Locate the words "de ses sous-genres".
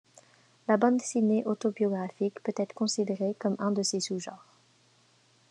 3.71-4.47